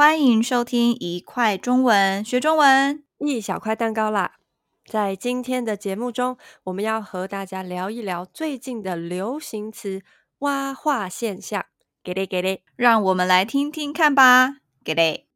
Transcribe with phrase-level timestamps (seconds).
[0.00, 4.36] 欢迎收听一块中文学中文，一小块蛋糕啦！
[4.86, 10.00] 在今天的节目中，我们要和大家聊一聊最近的流行词
[10.40, 11.66] “蛙化现象”。
[12.02, 14.54] 给嘞给嘞，让我们来听听看吧。
[14.82, 15.26] 给嘞。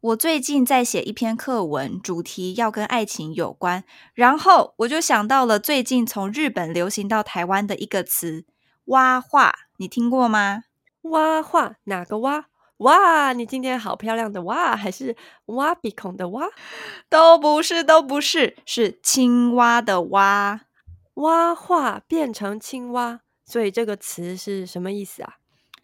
[0.00, 3.84] 我最近在写一篇课文，主题要跟爱情有关，
[4.14, 8.46] 然后我就想到了最近从日本流行到台湾的一个词
[8.86, 10.62] “蛙化”，你听过吗？
[11.02, 12.46] 蛙化哪个蛙？
[12.78, 15.14] 哇，你今天好漂亮的蛙，还是
[15.46, 16.46] 挖鼻孔的蛙？
[17.10, 20.62] 都不是，都不是，是青蛙的蛙。
[21.14, 25.34] 蛙化变成青蛙，所以这个词是什么意思啊？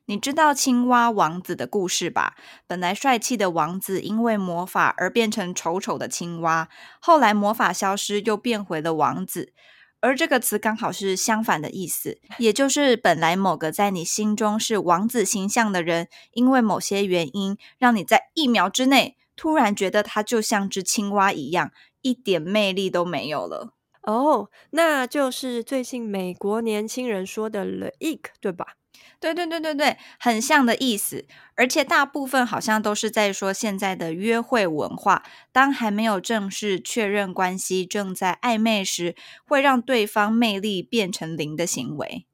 [0.09, 2.37] 你知道青蛙王子的故事吧？
[2.69, 6.69] 本来帅气的王子因为魔法而变成丑丑的青蛙，
[7.01, 9.53] 后来魔法消失，又变回了王子。
[10.01, 23.73] 而这个词刚好是相反的意思，也就是本来某个在你心中是王子形象的人，因为某些原因，让你在一秒之内突然觉得他就像只青蛙一样，一点魅力都没有了。
[24.03, 28.75] 哦，那就是最近美国年轻人说的 “the ick”，对吧？
[29.21, 42.27] 对对对对对，很像的意思，而且大部分好像都是在说现在的约会文化，当还没有正式确认关系，正在暧昧时，会让对方魅力变成零的行为。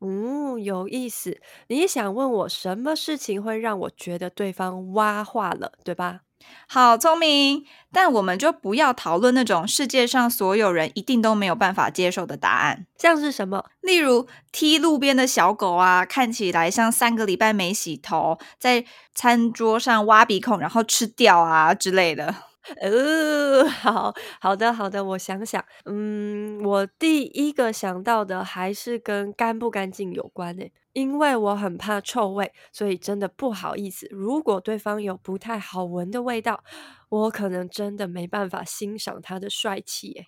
[0.00, 1.38] 嗯，有意思。
[1.68, 6.20] 你想问我什么事情会让我觉得对方蛙化了，对吧？
[6.66, 13.66] 好聪明，但我们就不要讨论那种世界上所有人一定都没有办法接受的答案，像是什么？
[13.82, 18.84] 例如踢路边的小狗啊，看起来像三个礼拜没洗头，在
[19.14, 22.34] 餐桌上挖鼻孔然后吃掉啊之类的。
[22.80, 30.72] 呃， 好好的好的，我想想，嗯，我第一个想到的还是跟干不干净有关诶。
[30.92, 34.08] 因为我很怕臭味，所以真的不好意思。
[34.10, 36.64] 如果对方有不太好闻的味道，
[37.08, 40.26] 我可能真的没办法欣赏他的帅气耶。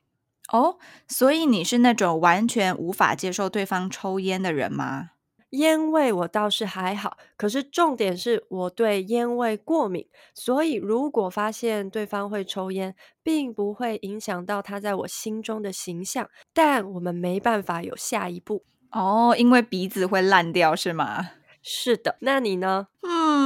[0.52, 0.78] 哦，
[1.08, 5.11] 所以你是那种完全无法接受对方抽烟的人吗？
[5.52, 18.64] 烟味我倒是还好，可是重点是我对烟味过敏，所以如果发现对方会抽烟，并不会影响到他在我心中的形象，但我们没办法有下一步。
[18.92, 21.30] 哦，因为鼻子会烂掉是吗？
[21.62, 22.88] 是的，那你呢？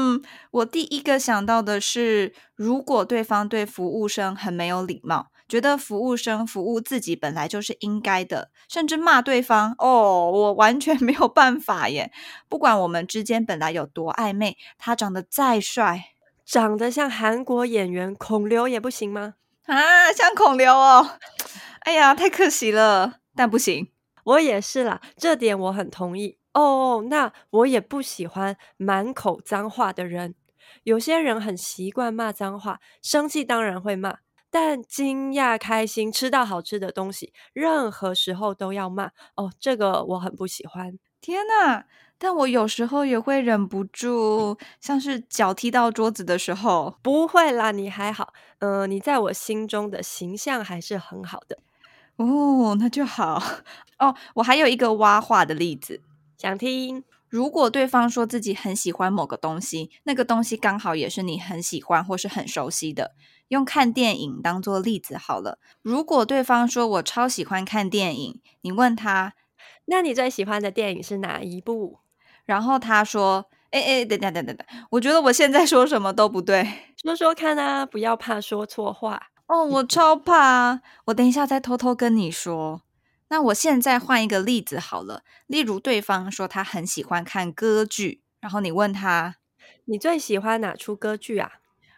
[0.07, 0.23] 嗯，
[0.53, 12.13] 我第一个想到的是，如果对方对服务生很没有礼貌，觉得服务生服务自己本来就是应该的，甚至骂对方，哦，我完全 没有办法耶。
[12.49, 16.11] 不管我们之间本来有多暧昧，他长得再帅，
[16.45, 19.35] 长得像韩国演员孔刘也不行吗？
[19.67, 21.19] 啊，像孔刘哦，
[21.81, 23.89] 哎呀，太可惜了，但不行。
[24.25, 27.05] 我也是啦，这点我很同意哦。
[27.09, 30.35] 那我也不喜欢满口脏话的人。
[30.83, 34.19] 有些人很习惯骂脏话，生气当然会骂，
[34.51, 39.53] 但惊讶、开心、吃到好吃的东西，任何时候都要骂哦。
[39.61, 40.99] 这个我很不喜欢。
[41.21, 41.85] 天哪！
[42.19, 46.97] 但我有时候也会忍不住，像是脚踢到桌子的时候。
[47.03, 48.33] 不会啦，你还好。
[48.61, 51.59] 嗯、呃，你在我心中的形象还是很好的。
[52.17, 53.43] 哦，那就好
[53.99, 54.15] 哦。
[54.37, 56.01] 我还有一个挖化的例子，
[56.39, 57.05] 想听。
[57.29, 63.15] 如果对方说自己很喜欢某个东西，那个东西刚好也是你很喜欢或是很熟悉的，
[63.49, 65.59] 用看电影当做例子好了。
[65.83, 69.35] 如果对方说我超喜欢看电影，你问他，
[69.87, 71.99] 那你最喜欢的电影是哪一部？
[72.45, 76.65] 然后他说，哎哎，等等等等等，我觉得我现在说什么都不对，
[77.03, 79.31] 说说看啊，不要怕说错话。
[79.49, 80.81] 哦，我超怕！
[81.07, 82.83] 我等一下再偷偷跟你说。
[83.29, 89.37] 那我现在换一个例子好了，例如对方说他很喜欢看歌剧，然后你问他，
[89.87, 91.53] 你最喜欢哪出歌剧啊？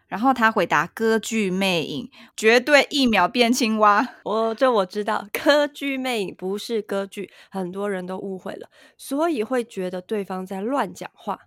[0.07, 4.09] 然后他回答《歌剧魅影》，绝对一秒变青蛙。
[4.25, 11.41] 我，这我知道，《歌剧魅影》不是歌剧，很多人都误会了，所以会觉得对方在乱讲话。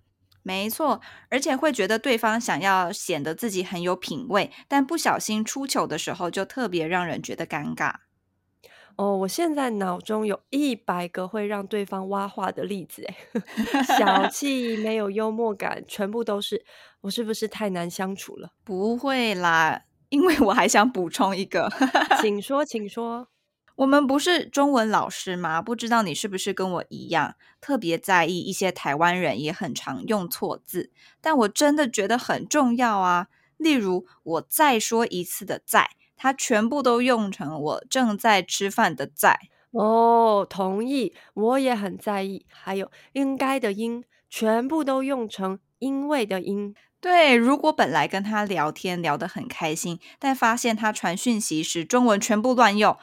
[0.43, 7.95] 没错，而且会觉得对方想要显得自己很有品味，但不小心出糗的时候，就特别让人觉得尴尬。
[8.97, 13.15] 哦，我现在脑中有一百个会让对方挖话的例子，诶，
[13.97, 16.63] 小 气、没有幽默感，全部都是。
[17.01, 18.51] 我是不是太难相处了？
[18.63, 21.71] 不会啦，因为我还想补充一个，
[22.21, 23.27] 请 说，请说。
[23.77, 25.61] 我们不是中文老师吗？
[25.63, 33.29] 不知道你是不是跟我一样，特别在意一些台湾人也很常用错字，但我真的觉得很重要啊。
[33.57, 35.89] 例如，我再说一次的“再”，
[36.21, 39.39] 他全部都用成我正在吃饭的在。
[39.71, 42.45] 哦，同意，我也很在意。
[42.47, 46.75] 还有应该的应，全部都用成因为的因。
[46.99, 52.95] 对，如果本来跟他聊天聊得很开心，但发现他传讯息时中文全部乱用，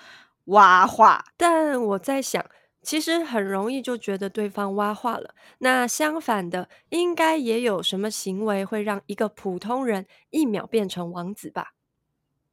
[0.44, 1.25] 挖话。
[1.37, 2.47] 但我在想，
[2.82, 5.35] 其实很容易就觉得对方挖话了。
[5.59, 11.73] 那相反的，应该也有什么行为会让一个普通人一秒变成王子吧？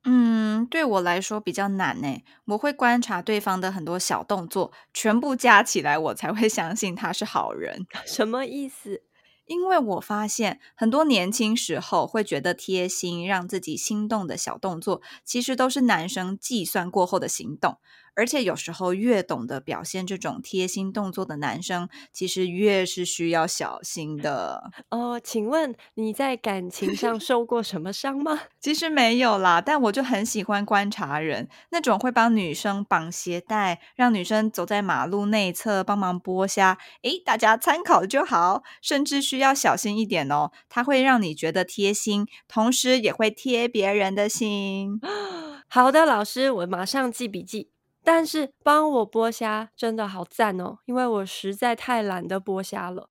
[0.07, 2.21] 嗯，对我来说比较难呢。
[2.45, 7.87] 我会观察对方的很多小动作，全部加起来，我才会相信他是好人。
[8.05, 9.01] 什么意思？
[9.47, 17.77] 因为我发现很多年轻时候会觉得贴心、让自己心动的小动作，其实都是男生计算过后的行动。
[18.15, 24.71] 而且有时候越懂得表现这种贴心动作的男生，其实越是需要小心的。
[24.89, 28.41] 哦，请问你在感情上受过什么伤吗？
[28.59, 36.77] 其实没有啦，但我就很喜欢观察人，那种会帮女生绑鞋带，让女生走在马路内侧，帮忙剥虾。
[37.03, 44.99] 诶，大家参考就好，甚至需要小心一点哦，它会让你觉得贴心，同时也会贴别人的心。
[45.67, 47.74] 好的，老师，我马上记笔记。
[48.05, 53.09] 但是帮我剥虾真的好赞哦，因为我实在太懒得剥虾了。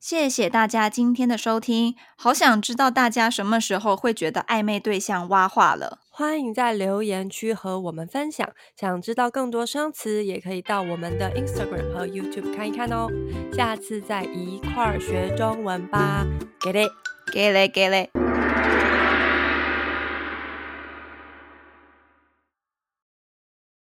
[0.00, 5.98] 谢谢大家今天的收听，好想知道大家什么时候会觉得暧昧对象挖化了。
[6.10, 8.50] 欢迎在留言区和我们分享。
[8.74, 13.08] 想知道更多生词，也可以到我们的 Instagram 和 YouTube 看一看哦。
[13.52, 16.26] 下次再一块儿学中文吧，
[16.60, 16.88] 给嘞，
[17.32, 18.10] 给嘞，给嘞。